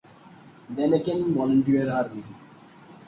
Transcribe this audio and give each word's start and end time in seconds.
Denikin 0.77 1.35
Volunteer 1.35 1.87
Army. 1.91 2.23